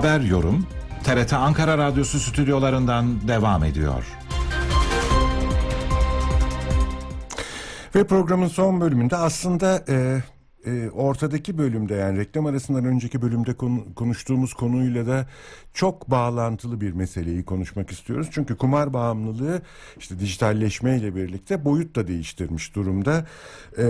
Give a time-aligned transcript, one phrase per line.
[0.00, 0.66] Haber yorum
[1.04, 4.04] TRT Ankara Radyosu stüdyolarından devam ediyor.
[7.94, 10.22] Ve programın son bölümünde aslında e,
[10.66, 15.26] e, ortadaki bölümde yani reklam arasından önceki bölümde konu, konuştuğumuz konuyla da
[15.74, 18.28] çok bağlantılı bir meseleyi konuşmak istiyoruz.
[18.30, 19.62] Çünkü kumar bağımlılığı
[19.98, 23.26] işte dijitalleşme ile birlikte boyut da değiştirmiş durumda.
[23.78, 23.84] E,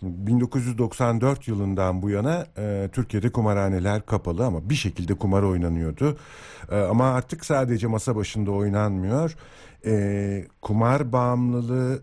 [0.00, 6.18] Şimdi 1994 yılından bu yana e, Türkiye'de kumarhaneler kapalı ama bir şekilde kumar oynanıyordu.
[6.70, 9.36] E, ama artık sadece masa başında oynanmıyor.
[9.86, 12.02] E, kumar bağımlılığı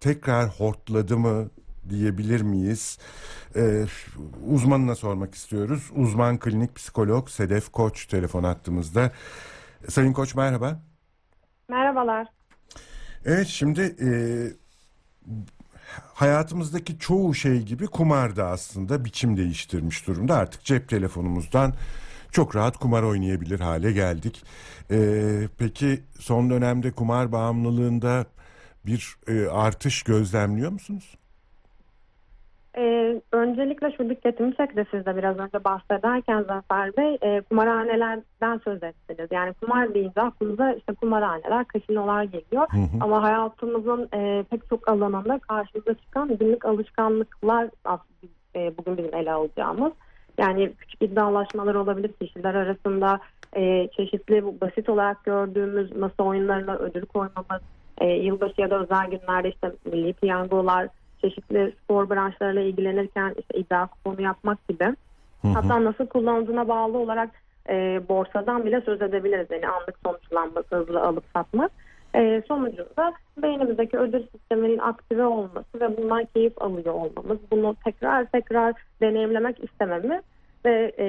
[0.00, 1.50] tekrar hortladı mı
[1.88, 2.98] diyebilir miyiz?
[3.56, 3.84] Ee,
[4.46, 5.90] uzmanına sormak istiyoruz.
[5.96, 9.12] Uzman klinik psikolog Sedef Koç telefon attığımızda.
[9.88, 10.80] Sayın Koç merhaba.
[11.68, 12.26] Merhabalar.
[13.24, 14.08] Evet şimdi e,
[16.14, 20.36] hayatımızdaki çoğu şey gibi kumar da aslında biçim değiştirmiş durumda.
[20.36, 21.74] Artık cep telefonumuzdan
[22.32, 24.44] çok rahat kumar oynayabilir hale geldik.
[24.90, 28.26] Ee, peki son dönemde kumar bağımlılığında
[28.86, 31.19] bir e, artış gözlemliyor musunuz?
[32.76, 38.82] Ee, öncelikle şu dikkatimi çekti siz de biraz önce bahsederken Zafer Bey e, kumarhanelerden söz
[38.82, 39.28] ettiniz.
[39.30, 42.66] Yani kumar deyince aklınıza işte kumarhaneler, kasinolar geliyor.
[42.70, 42.98] Hı hı.
[43.00, 48.10] Ama hayatımızın e, pek çok alanında karşımıza çıkan günlük alışkanlıklar aslında
[48.56, 49.92] e, bugün bizim ele alacağımız.
[50.38, 53.20] Yani küçük iddialaşmalar olabilir kişiler arasında
[53.56, 57.62] e, çeşitli basit olarak gördüğümüz masa oyunlarına ödül koymamız,
[57.98, 60.88] e, yılbaşı ya da özel günlerde işte milli piyangolar,
[61.20, 64.84] çeşitli spor branşlarıyla ilgilenirken işte iddia kuponu yapmak gibi.
[64.84, 65.48] Hı hı.
[65.48, 67.30] Hatta nasıl kullanıldığına bağlı olarak
[67.68, 69.46] e, borsadan bile söz edebiliriz.
[69.50, 71.72] Yani anlık sonuçlanması, hızlı alıp satmak.
[72.14, 73.12] E, sonucunda
[73.42, 80.22] beynimizdeki ödül sisteminin aktive olması ve bundan keyif alıyor olmamız, bunu tekrar tekrar deneyimlemek istememiz
[80.64, 81.06] ve e,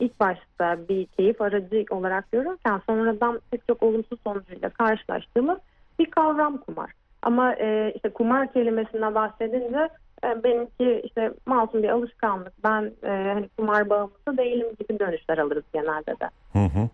[0.00, 5.58] ilk başta bir keyif aracı olarak görürken sonradan pek çok olumsuz sonucuyla karşılaştığımız
[5.98, 6.90] bir kavram kumar.
[7.28, 9.88] Ama e, işte kumar kelimesinden bahsedince
[10.24, 12.52] e, benimki işte masum bir alışkanlık.
[12.64, 16.30] Ben e, hani kumar bağımlısı değilim gibi dönüşler alırız genelde de.
[16.52, 16.88] Hı hı.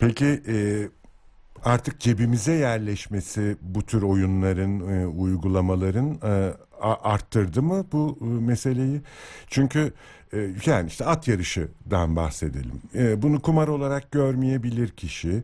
[0.00, 0.56] Peki e,
[1.64, 9.00] artık cebimize yerleşmesi bu tür oyunların, e, uygulamaların e, arttırdı mı bu e, meseleyi?
[9.46, 9.92] Çünkü
[10.32, 12.82] e, yani işte at yarışından bahsedelim.
[12.94, 15.42] E, bunu kumar olarak görmeyebilir kişi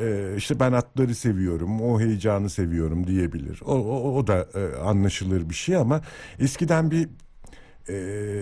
[0.00, 3.60] e, işte ben atları seviyorum, o heyecanı seviyorum diyebilir.
[3.64, 6.00] O, o, o da e, anlaşılır bir şey ama
[6.38, 7.08] eskiden bir
[7.88, 7.94] e,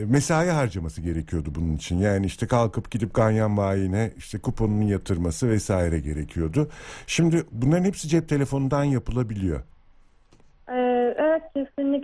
[0.06, 1.98] mesai harcaması gerekiyordu bunun için.
[1.98, 6.68] Yani işte kalkıp gidip ganyan bayine işte kuponunu yatırması vesaire gerekiyordu.
[7.06, 9.62] Şimdi bunların hepsi cep telefonundan yapılabiliyor.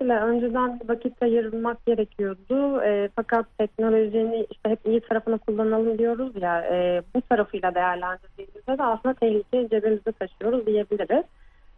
[0.03, 6.61] Kesinlikle önceden vakit ayırmak gerekiyordu e, fakat teknolojinin işte hep iyi tarafını kullanalım diyoruz ya
[6.61, 11.25] e, bu tarafıyla değerlendirdiğimizde de aslında tehlike cebimizde taşıyoruz diyebiliriz.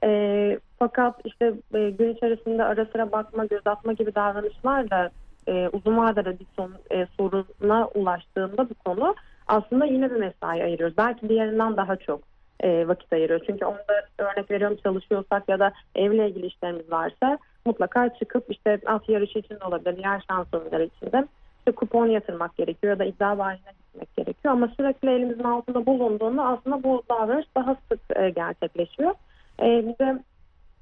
[0.05, 5.11] E, fakat işte e, gün içerisinde ara sıra bakma göz atma gibi davranışlar da
[5.47, 9.15] e, uzun vadede bir son, e, soruna ulaştığında bu konu
[9.47, 10.97] aslında yine bir mesai ayırıyoruz.
[10.97, 12.21] Belki diğerinden daha çok
[12.61, 13.41] e, vakit ayırıyor.
[13.47, 19.09] Çünkü onda örnek veriyorum çalışıyorsak ya da evle ilgili işlerimiz varsa mutlaka çıkıp işte at
[19.09, 21.25] yarışı için de olabilir, diğer şans oyunları için de
[21.59, 24.55] işte kupon yatırmak gerekiyor ya da iddia bahine gitmek gerekiyor.
[24.55, 29.15] Ama sürekli elimizin altında bulunduğunda aslında bu davranış daha sık e, gerçekleşiyor.
[29.63, 30.19] E, bize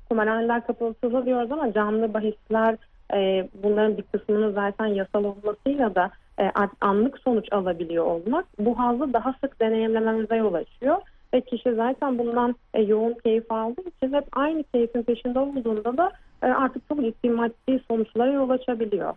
[0.09, 2.77] kumarhaneler kapatıldı diyoruz ama canlı bahisler
[3.15, 9.13] e, bunların bir kısmının zaten yasal olmasıyla da e, anlık sonuç alabiliyor olmak bu hazzı
[9.13, 10.97] daha sık deneyimlememize yol açıyor
[11.35, 16.13] ve kişi zaten bundan e, yoğun keyif aldığı için hep aynı keyfin peşinde olduğunda da
[16.43, 19.15] e, artık çok ciddi maddi sonuçlara yol açabiliyor.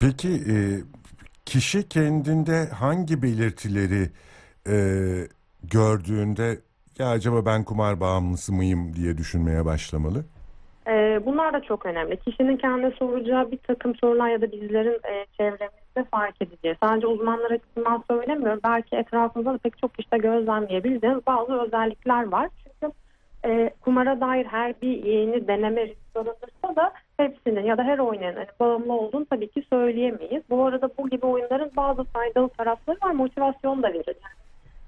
[0.00, 0.54] Peki e,
[1.44, 4.10] kişi kendinde hangi belirtileri
[4.68, 4.76] e,
[5.64, 6.58] gördüğünde
[6.98, 10.24] ya acaba ben kumar bağımlısı mıyım diye düşünmeye başlamalı?
[10.86, 12.16] E, bunlar da çok önemli.
[12.16, 15.26] Kişinin kendine soracağı bir takım sorular ya da bizlerin e,
[15.92, 16.76] çevremizde fark edeceği.
[16.82, 18.60] Sadece uzmanlar açısından söylemiyorum.
[18.64, 22.48] Belki etrafımızda da pek çok işte gözlemleyebildiğimiz bazı özellikler var.
[22.64, 22.94] Çünkü
[23.44, 28.34] e, kumara dair her bir yeni deneme risk alınırsa da hepsinin ya da her oynayan
[28.34, 30.42] hani bağımlı olduğunu tabii ki söyleyemeyiz.
[30.50, 33.10] Bu arada bu gibi oyunların bazı faydalı tarafları var.
[33.10, 34.16] Motivasyon da verir.
[34.22, 34.42] Yani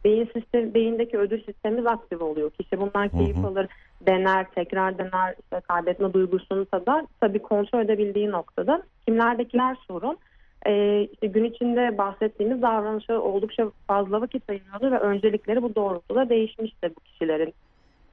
[0.04, 2.50] beyin sistemi, beyindeki ödül sistemimiz aktif oluyor.
[2.50, 3.46] Kişi bundan keyif hı hı.
[3.46, 3.66] alır,
[4.06, 7.04] dener, tekrar dener, işte kaybetme duygusunu tadar.
[7.20, 8.82] Tabii kontrol edebildiği noktada.
[9.06, 10.18] Kimlerdekiler sorun.
[10.66, 16.93] Ee, işte gün içinde bahsettiğimiz davranışa oldukça fazla vakit ayırıyordu ve öncelikleri bu doğrultuda değişmiştir
[16.96, 17.55] bu kişilerin.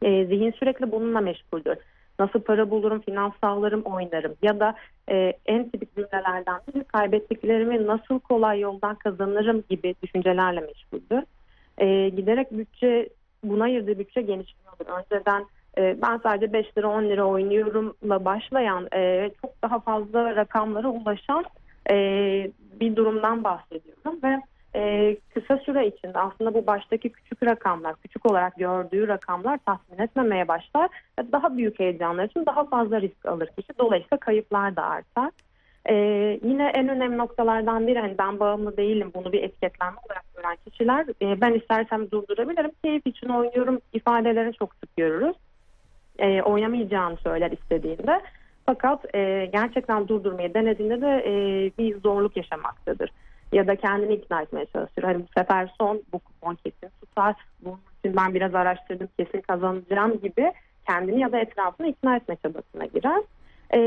[0.01, 1.77] Ee, zihin sürekli bununla meşguldür.
[2.19, 4.35] nasıl para bulurum, finans sağlarım, oynarım.
[4.41, 4.75] Ya da
[5.09, 11.23] e, en tipik cümlelerden biri kaybettiklerimi nasıl kolay yoldan kazanırım gibi düşüncelerle meşguldür.
[11.77, 13.09] E, giderek bütçe
[13.43, 14.85] buna ayırdığı bütçe genişliyordur.
[14.85, 15.45] Önceden
[15.77, 21.45] e, ben sadece 5 lira 10 lira oynuyorumla başlayan e, çok daha fazla rakamlara ulaşan
[21.89, 21.95] e,
[22.79, 24.41] bir durumdan bahsediyorum ve
[24.75, 30.47] e, kısa süre içinde aslında bu baştaki küçük rakamlar, küçük olarak gördüğü rakamlar tatmin etmemeye
[30.47, 30.89] başlar.
[31.31, 33.79] Daha büyük heyecanlar için daha fazla risk alır kişi.
[33.79, 35.31] Dolayısıyla kayıplar da artar.
[35.89, 35.95] E,
[36.43, 41.05] yine en önemli noktalardan biri hani ben bağımlı değilim bunu bir etiketlenme olarak gören kişiler
[41.21, 45.35] e, ben istersem durdurabilirim keyif için oynuyorum ifadelerini çok sık görürüz
[46.19, 48.21] e, oynamayacağını söyler istediğinde.
[48.71, 51.33] Fakat e, gerçekten durdurmayı denediğinde de e,
[51.77, 53.11] bir zorluk yaşamaktadır.
[53.51, 55.03] Ya da kendini ikna etmeye çalışır.
[55.03, 57.35] Hani bu sefer son bu kupon kesin tutar.
[57.61, 60.51] Bunun için ben biraz araştırdım kesin kazanacağım gibi
[60.87, 63.23] kendini ya da etrafını ikna etme çabasına girer.
[63.73, 63.79] E,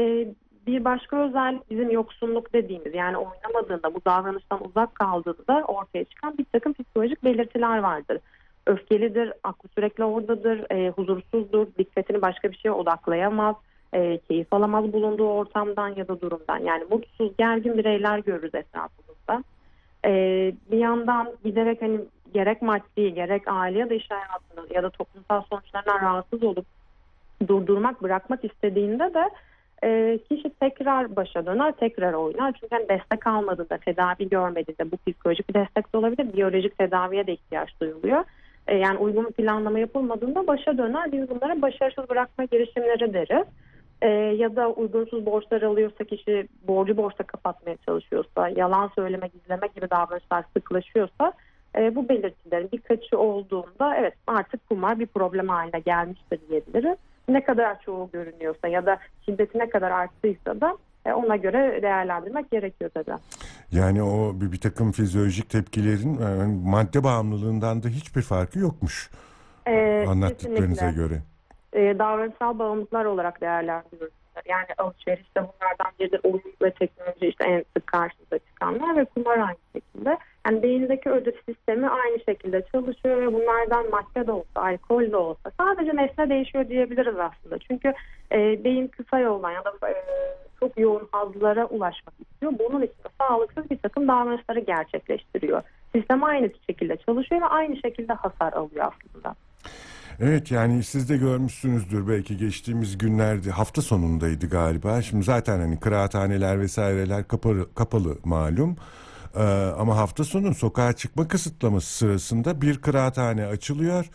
[0.66, 6.44] bir başka özellik bizim yoksunluk dediğimiz yani oynamadığında bu davranıştan uzak kaldığında ortaya çıkan bir
[6.52, 8.18] takım psikolojik belirtiler vardır
[8.66, 13.56] öfkelidir, aklı sürekli oradadır, e, huzursuzdur, dikkatini başka bir şeye odaklayamaz,
[13.94, 16.58] e, keyif alamaz bulunduğu ortamdan ya da durumdan.
[16.58, 19.44] Yani mutsuz, gergin bireyler görürüz etrafımızda.
[20.04, 20.10] E,
[20.70, 22.00] bir yandan giderek hani
[22.34, 26.66] gerek maddi, gerek aile ya da iş hayatında ya da toplumsal sonuçlarından rahatsız olup
[27.48, 29.30] durdurmak, bırakmak istediğinde de
[29.84, 32.52] e, kişi tekrar başa döner, tekrar oynar.
[32.52, 37.32] Çünkü hani destek almadığında, tedavi görmediğinde bu psikolojik bir destek de olabilir, biyolojik tedaviye de
[37.32, 38.24] ihtiyaç duyuluyor.
[38.66, 41.12] E, yani uygun planlama yapılmadığında başa döner.
[41.12, 43.46] Biz bunlara başarısız bırakma girişimleri deriz.
[44.04, 49.90] E, ya da uygunsuz borçlar alıyorsa kişi borcu borçla kapatmaya çalışıyorsa, yalan söyleme, gizleme gibi
[49.90, 51.32] davranışlar sıklaşıyorsa
[51.78, 56.96] e, bu belirtilerin birkaçı olduğunda evet artık kumar bir problem haline gelmiştir diyebiliriz.
[57.28, 62.50] Ne kadar çoğu görünüyorsa ya da şiddeti ne kadar arttıysa da e, ona göre değerlendirmek
[62.50, 63.18] gerekiyor tabii.
[63.72, 69.10] Yani o bir, bir takım fizyolojik tepkilerin yani madde bağımlılığından da hiçbir farkı yokmuş
[69.66, 71.02] Ee, anlattıklarınıza kesinlikle.
[71.08, 71.22] göre.
[71.74, 74.14] E, davranışsal bağımlılıklar olarak değerlendiriyoruz.
[74.46, 76.20] Yani alışveriş de bunlardan biridir.
[76.24, 80.18] Oyun ve teknoloji işte en sık karşımıza çıkanlar ve kumar aynı şekilde.
[80.46, 85.50] Yani beyindeki ödül sistemi aynı şekilde çalışıyor ve bunlardan madde de olsa, alkol de olsa
[85.60, 87.58] sadece nesne değişiyor diyebiliriz aslında.
[87.58, 87.94] Çünkü
[88.32, 89.94] e, beyin kısa yoldan ya da e,
[90.60, 92.52] çok yoğun hazlara ulaşmak istiyor.
[92.58, 95.62] Bunun için de sağlıksız bir takım davranışları gerçekleştiriyor.
[95.94, 99.34] Sistem aynı şekilde çalışıyor ve aynı şekilde hasar alıyor aslında.
[100.20, 105.02] Evet yani siz de görmüşsünüzdür belki geçtiğimiz günlerde hafta sonundaydı galiba.
[105.02, 108.76] Şimdi zaten hani kıraathaneler vesaireler kapalı, kapalı malum.
[109.36, 109.40] Ee,
[109.78, 114.06] ama hafta sonu sokağa çıkma kısıtlaması sırasında bir kıraathane açılıyor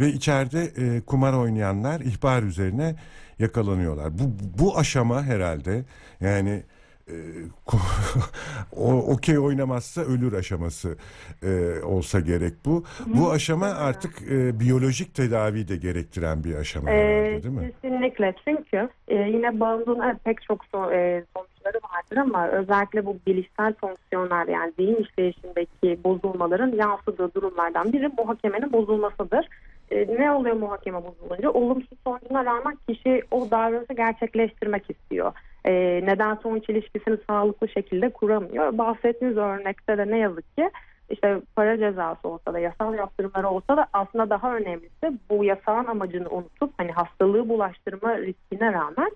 [0.00, 2.96] ve içeride e, kumar oynayanlar ihbar üzerine
[3.38, 4.18] yakalanıyorlar.
[4.18, 4.22] Bu,
[4.58, 5.84] bu aşama herhalde
[6.20, 6.62] yani
[8.76, 10.96] o okey oynamazsa ölür aşaması
[11.42, 12.84] e, olsa gerek bu.
[13.06, 17.72] Bu aşama artık e, biyolojik tedavi de gerektiren bir aşama Ee, herhalde değil mi?
[17.82, 23.16] kesinlikle çünkü e, yine bağımlılığın evet, pek çok so- e, sonuçları vardır ama özellikle bu
[23.26, 29.48] bilişsel fonksiyonlar yani beyin işleyişindeki bozulmaların yansıdığı durumlardan biri muhakemenin bozulmasıdır.
[29.90, 31.50] E, ne oluyor muhakeme bozulunca?
[31.50, 35.32] Olumsuz sonucuna rağmen kişi o davranışı gerçekleştirmek istiyor.
[35.64, 35.72] E,
[36.04, 38.78] neden sonuç ilişkisini sağlıklı şekilde kuramıyor.
[38.78, 40.70] Bahsettiğiniz örnekte de ne yazık ki
[41.10, 46.28] işte para cezası olsa da yasal yaptırımları olsa da aslında daha önemlisi bu yasağın amacını
[46.30, 49.10] unutup hani hastalığı bulaştırma riskine rağmen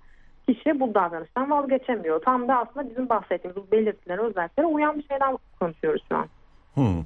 [0.49, 2.23] kişi bu davranıştan vazgeçemiyor.
[2.23, 6.27] Tam da aslında bizim bahsettiğimiz bu belirtilere özelliklere uyan bir şeyden konuşuyoruz şu an.
[6.75, 7.05] Hmm.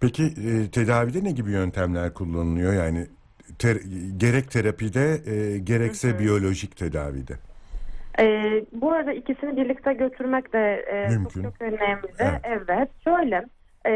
[0.00, 2.72] Peki e, tedavide ne gibi yöntemler kullanılıyor?
[2.72, 3.06] Yani
[3.58, 3.80] ter-
[4.16, 7.34] gerek terapide e, gerekse biyolojik tedavide.
[8.18, 11.42] Ee, bu arada ikisini birlikte götürmek de e, çok Mümkün.
[11.42, 12.06] çok önemli.
[12.18, 12.40] Evet.
[12.44, 12.88] Evet.
[13.04, 13.46] Şöyle
[13.86, 13.92] e,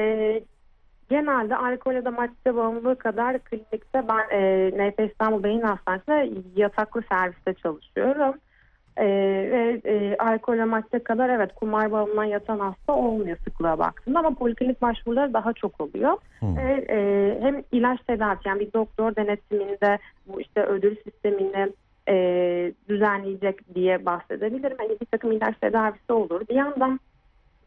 [1.10, 7.02] genelde alkol ya da madde bağımlılığı kadar klinikte ben e, NP İstanbul Beyin Hastanesi'nde yataklı
[7.12, 8.34] serviste çalışıyorum.
[9.00, 9.06] E,
[9.50, 14.34] ve e, alkol ve madde kadar evet kumar bağımlılığına yatan hasta olmuyor sıklığa baktığında ama
[14.34, 16.16] poliklinik başvuruları daha çok oluyor.
[16.40, 16.58] Hmm.
[16.58, 21.72] E, e, hem ilaç tedavisi yani bir doktor denetiminde bu işte ödül sistemini
[22.08, 22.14] e,
[22.88, 24.76] düzenleyecek diye bahsedebilirim.
[24.78, 26.40] Hani bir takım ilaç tedavisi olur.
[26.48, 27.00] Bir yandan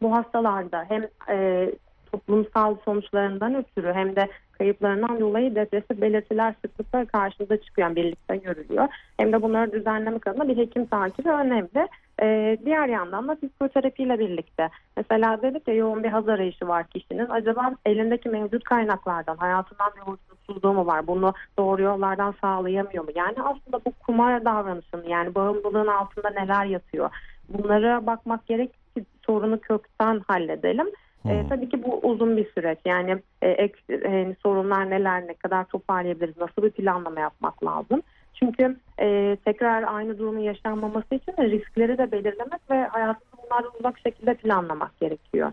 [0.02, 1.70] bu hastalarda hem e,
[2.14, 7.96] toplumsal sonuçlarından ötürü hem de kayıplarından dolayı depresif belirtiler sıklıkla karşımıza çıkıyor.
[7.96, 8.88] Birlikte görülüyor.
[9.16, 11.88] Hem de bunları düzenlemek adına bir hekim takibi önemli.
[12.22, 17.28] E, diğer yandan da psikoterapiyle birlikte mesela dedik ya yoğun bir haz arayışı var kişinin.
[17.30, 21.06] Acaba elindeki mevcut kaynaklardan hayatından bir huzursuzluğu mu var?
[21.06, 23.10] Bunu doğru yollardan sağlayamıyor mu?
[23.14, 27.10] Yani aslında bu kumar davranışının yani bağımlılığın altında neler yatıyor?
[27.48, 30.86] Bunlara bakmak gerek ki sorunu kökten halledelim.
[31.28, 32.78] E, tabii ki bu uzun bir süreç.
[32.84, 38.02] Yani e, ek, e, sorunlar neler, ne kadar toparlayabiliriz, nasıl bir planlama yapmak lazım.
[38.34, 43.98] Çünkü e, tekrar aynı durumun yaşanmaması için de riskleri de belirlemek ve hayatını bunlardan uzak
[43.98, 45.52] şekilde planlamak gerekiyor.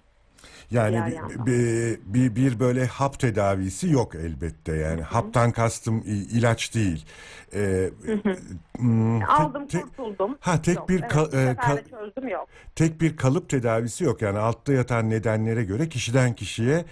[0.71, 1.45] Yani Diğer bir, yandan.
[1.45, 7.05] bir, bir, bir böyle hap tedavisi yok elbette yani haptan kastım ilaç değil.
[7.53, 10.37] Ee, tek- Aldım tek- kurtuldum.
[10.39, 12.47] Ha, tek Yok, bir evet, ka- bir e, çözdüm yok.
[12.75, 16.85] tek bir kalıp tedavisi yok yani altta yatan nedenlere göre kişiden kişiye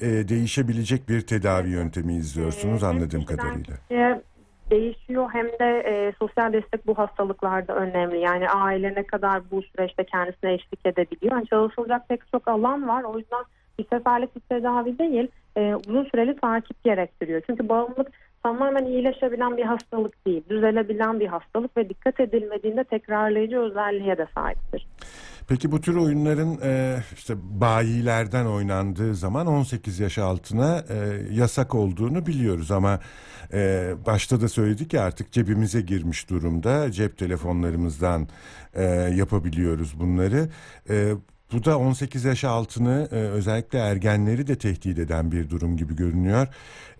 [0.00, 3.76] e, değişebilecek bir tedavi yöntemi izliyorsunuz Ee, anladığım kişiden kadarıyla.
[3.88, 4.22] kişiye
[4.70, 8.20] değişiyor hem de e, sosyal destek bu hastalıklarda önemli.
[8.20, 11.32] Yani aile ne kadar bu süreçte kendisine eşlik edebiliyor.
[11.32, 13.02] Yani çalışılacak pek çok alan var.
[13.02, 13.44] O yüzden
[13.78, 17.42] bir seferlik bir tedavi değil, e, uzun süreli takip gerektiriyor.
[17.46, 18.08] Çünkü bağımlılık
[18.42, 20.42] tamamen iyileşebilen bir hastalık değil.
[20.50, 24.86] Düzelebilen bir hastalık ve dikkat edilmediğinde tekrarlayıcı özelliğe de sahiptir.
[25.48, 32.26] Peki bu tür oyunların e, işte bayilerden oynandığı zaman 18 yaş altına e, yasak olduğunu
[32.26, 33.00] biliyoruz ama
[33.52, 38.28] e, başta da söyledik ya artık cebimize girmiş durumda cep telefonlarımızdan
[38.74, 38.84] e,
[39.14, 40.48] yapabiliyoruz bunları.
[40.90, 41.12] E,
[41.52, 46.48] bu da 18 yaş altını e, özellikle ergenleri de tehdit eden bir durum gibi görünüyor.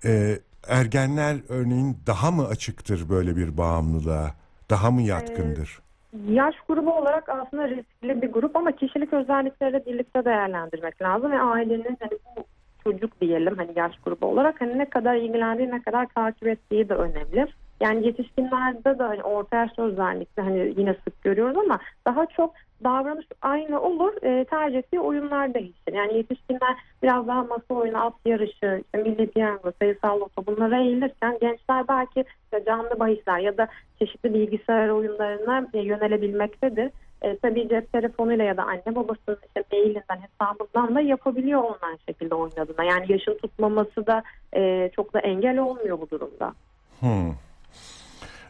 [0.05, 0.39] E,
[0.69, 4.35] ergenler örneğin daha mı açıktır böyle bir bağımlılığa?
[4.71, 5.86] Daha mı yatkındır?
[6.13, 11.97] Yaş grubu olarak aslında riskli bir grup ama kişilik özellikleriyle birlikte değerlendirmek lazım ve ailenin
[12.01, 12.45] hani bu
[12.85, 16.95] çocuk diyelim hani yaş grubu olarak hani ne kadar ilgilendiği ne kadar takip ettiği de
[16.95, 17.47] önemli.
[17.81, 22.55] Yani yetişkinlerde de hani orta yaş özellikle hani yine sık görüyoruz ama daha çok
[22.85, 25.93] davranış aynı olur e, tercih ettiği oyunlar değişir.
[25.93, 31.39] Yani yetişkinler biraz daha masa oyunu, at yarışı, işte milli piyango, sayısal loto bunlara eğilirken
[31.41, 33.69] gençler belki işte canlı bahisler ya da
[33.99, 36.91] çeşitli bilgisayar oyunlarına e, yönelebilmektedir.
[37.23, 42.35] E, tabii cep telefonuyla ya da anne babasının işte mailinden hesabından da yapabiliyor online şekilde
[42.35, 42.85] oynadığına.
[42.85, 44.23] Yani yaşın tutmaması da
[44.55, 46.53] e, çok da engel olmuyor bu durumda.
[47.01, 47.46] Hmm.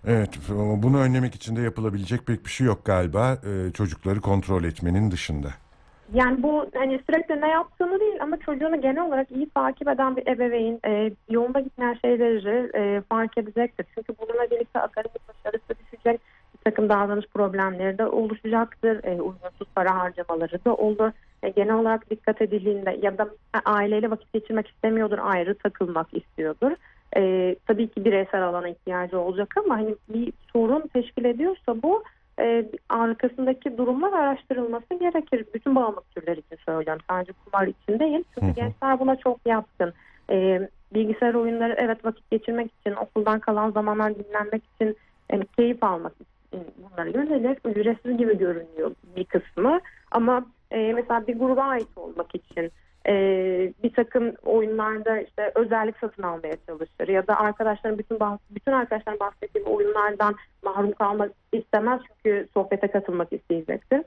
[0.07, 0.39] Evet,
[0.83, 5.49] bunu önlemek için de yapılabilecek pek bir şey yok galiba e, çocukları kontrol etmenin dışında.
[6.15, 10.27] Yani bu hani sürekli ne yaptığını değil ama çocuğunu genel olarak iyi takip eden bir
[10.27, 13.87] ebeveyn e, yolunda gitmeyen şeyleri e, fark edecektir.
[13.95, 16.21] Çünkü bununla birlikte akademik başarısı düşecek,
[16.55, 21.11] bir takım davranış problemleri de oluşacaktır, e, uygunsuz para harcamaları da olur.
[21.43, 23.29] E, genel olarak dikkat edildiğinde ya da
[23.65, 26.73] aileyle vakit geçirmek istemiyordur, ayrı takılmak istiyordur.
[27.17, 32.03] E, tabii ki bireysel alana ihtiyacı olacak ama hani bir sorun teşkil ediyorsa bu
[32.41, 35.45] e, arkasındaki durumlar araştırılması gerekir.
[35.55, 37.03] Bütün bağımlılık türleri için söylüyorum.
[37.11, 38.25] Sadece kumar için değil.
[38.35, 39.93] Çünkü gençler buna çok yatkın.
[40.31, 44.97] E, bilgisayar oyunları evet vakit geçirmek için, okuldan kalan zamanlar dinlenmek için,
[45.33, 47.59] yani keyif almak için bunlara yönelir.
[47.65, 49.81] Ücretsiz gibi görünüyor bir kısmı.
[50.11, 52.71] Ama e, mesela bir gruba ait olmak için
[53.09, 53.13] e,
[53.83, 58.19] bir takım oyunlarda işte özellik satın almaya çalışır ya da arkadaşların bütün
[58.51, 60.35] bütün arkadaşların bahsettiği oyunlardan
[60.65, 64.03] mahrum kalmak istemez çünkü sohbete katılmak isteyecektir.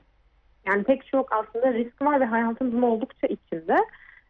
[0.66, 3.76] Yani pek çok aslında risk var ve hayatımızın oldukça içinde.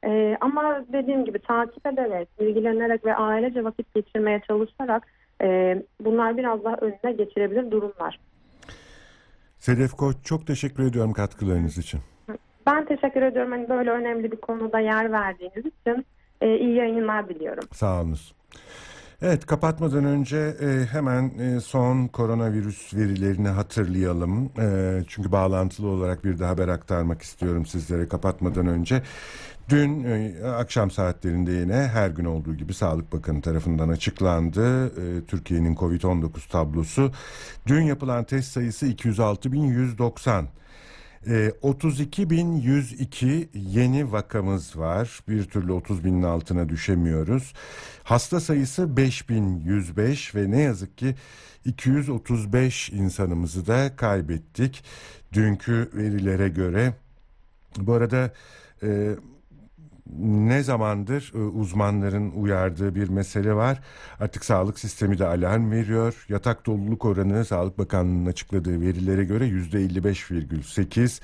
[0.04, 5.06] E, ama dediğim gibi takip ederek, ilgilenerek ve ailece vakit geçirmeye çalışarak
[5.42, 8.20] e, bunlar biraz daha önüne geçirebilir durumlar.
[9.58, 12.00] Sedef Koç çok teşekkür ediyorum katkılarınız için.
[12.67, 16.07] Ben teşekkür ediyorum hani böyle önemli bir konuda yer verdiğiniz için.
[16.40, 17.64] E, iyi yayınlar diliyorum.
[17.73, 18.35] Sağ olunuz.
[19.23, 24.52] Evet kapatmadan önce e, hemen e, son koronavirüs verilerini hatırlayalım.
[24.59, 29.02] E, çünkü bağlantılı olarak bir de haber aktarmak istiyorum sizlere kapatmadan önce.
[29.69, 34.87] Dün e, akşam saatlerinde yine her gün olduğu gibi Sağlık Bakanı tarafından açıklandı.
[34.87, 37.12] E, Türkiye'nin Covid-19 tablosu.
[37.67, 40.45] Dün yapılan test sayısı 206.190.
[41.26, 45.20] E, 32.102 yeni vakamız var.
[45.28, 47.52] Bir türlü 30 binin altına düşemiyoruz.
[48.04, 51.14] Hasta sayısı 5105 ve ne yazık ki
[51.64, 54.84] 235 insanımızı da kaybettik.
[55.32, 56.94] Dünkü verilere göre.
[57.76, 58.32] Bu arada
[58.82, 59.10] e,
[60.19, 63.81] ne zamandır e, uzmanların uyardığı bir mesele var.
[64.21, 66.25] Artık sağlık sistemi de alarm veriyor.
[66.29, 71.21] Yatak doluluk oranı Sağlık Bakanlığı'nın açıkladığı verilere göre %55,8.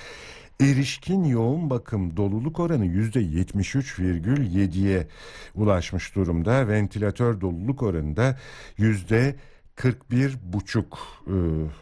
[0.61, 5.07] Erişkin yoğun bakım doluluk oranı %73,7'ye
[5.55, 6.69] ulaşmış durumda.
[6.69, 8.39] Ventilatör doluluk oranı da
[8.79, 9.37] yüzde
[9.77, 11.35] 41,5 e,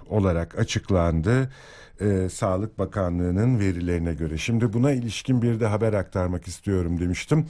[0.09, 1.53] olarak açıklandı.
[2.01, 4.39] E, Sağlık Bakanlığı'nın verilerine göre.
[4.39, 7.47] Şimdi buna ilişkin bir de haber aktarmak istiyorum demiştim.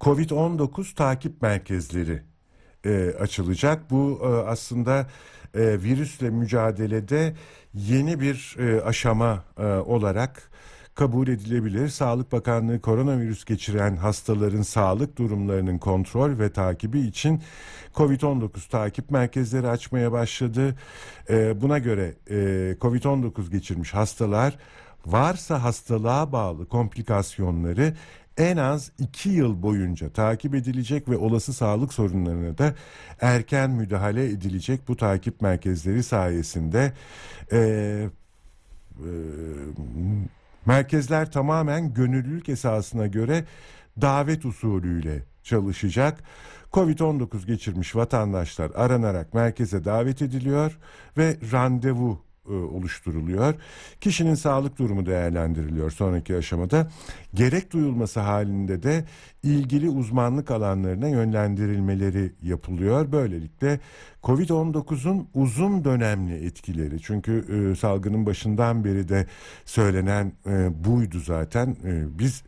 [0.00, 2.22] Covid-19 takip merkezleri
[2.84, 3.90] e, açılacak.
[3.90, 5.06] Bu e, aslında
[5.54, 7.34] e, virüsle mücadelede
[7.74, 10.50] yeni bir e, aşama e, olarak
[10.96, 11.88] kabul edilebilir.
[11.88, 17.42] Sağlık Bakanlığı koronavirüs geçiren hastaların sağlık durumlarının kontrol ve takibi için
[17.94, 20.76] COVID-19 takip merkezleri açmaya başladı.
[21.30, 22.34] E, buna göre e,
[22.80, 24.58] COVID-19 geçirmiş hastalar
[25.06, 27.94] varsa hastalığa bağlı komplikasyonları
[28.36, 32.74] en az 2 yıl boyunca takip edilecek ve olası sağlık sorunlarına da
[33.20, 36.92] erken müdahale edilecek bu takip merkezleri sayesinde
[37.52, 37.58] e,
[38.98, 39.10] e,
[40.66, 43.44] merkezler tamamen gönüllülük esasına göre
[44.00, 46.22] davet usulüyle çalışacak.
[46.72, 50.78] Covid-19 geçirmiş vatandaşlar aranarak merkeze davet ediliyor
[51.18, 53.54] ve randevu oluşturuluyor.
[54.00, 56.90] Kişinin sağlık durumu değerlendiriliyor sonraki aşamada.
[57.34, 59.04] Gerek duyulması halinde de
[59.42, 63.12] ilgili uzmanlık alanlarına yönlendirilmeleri yapılıyor.
[63.12, 63.80] Böylelikle
[64.22, 69.26] Covid-19'un uzun dönemli etkileri çünkü e, salgının başından beri de
[69.64, 71.76] söylenen e, buydu zaten.
[71.84, 72.42] E, biz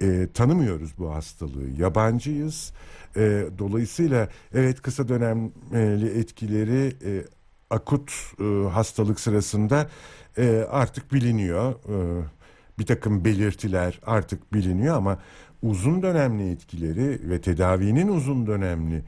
[0.00, 1.68] e, tanımıyoruz bu hastalığı.
[1.78, 2.72] Yabancıyız.
[3.16, 7.24] E, dolayısıyla evet kısa dönemli etkileri e,
[7.72, 9.90] akut e, hastalık sırasında
[10.38, 11.72] e, artık biliniyor.
[11.72, 12.24] E,
[12.78, 15.18] bir takım belirtiler artık biliniyor ama
[15.62, 19.04] uzun dönemli etkileri ve tedavinin uzun dönemli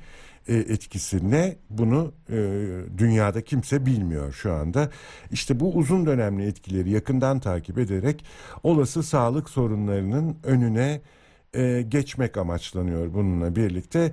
[0.49, 2.37] e, etkisi ne bunu e,
[2.99, 4.91] dünyada kimse bilmiyor şu anda.
[5.31, 8.25] İşte bu uzun dönemli etkileri yakından takip ederek
[8.63, 11.01] olası sağlık sorunlarının önüne
[11.55, 14.13] e, geçmek amaçlanıyor bununla birlikte.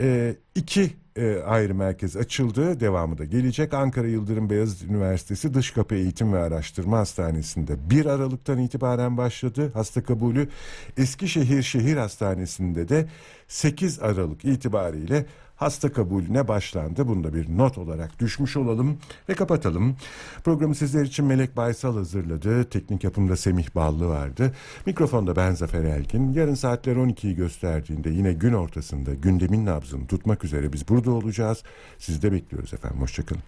[0.00, 2.80] E, iki e, ayrı merkez açıldı.
[2.80, 3.74] Devamı da gelecek.
[3.74, 10.02] Ankara Yıldırım Beyazıt Üniversitesi Dış Kapı Eğitim ve Araştırma Hastanesi'nde 1 Aralık'tan itibaren başladı hasta
[10.02, 10.48] kabulü.
[10.96, 13.08] Eskişehir Şehir Hastanesi'nde de
[13.48, 15.26] 8 Aralık itibariyle
[15.60, 17.08] hasta kabulüne başlandı.
[17.08, 18.98] Bunu da bir not olarak düşmüş olalım
[19.28, 19.96] ve kapatalım.
[20.44, 22.64] Programı sizler için Melek Baysal hazırladı.
[22.64, 24.52] Teknik yapımda Semih Ballı vardı.
[24.86, 26.32] Mikrofonda ben Zafer Elkin.
[26.32, 31.62] Yarın saatler 12'yi gösterdiğinde yine gün ortasında gündemin nabzını tutmak üzere biz burada olacağız.
[31.98, 33.00] Sizi de bekliyoruz efendim.
[33.00, 33.42] Hoşçakalın.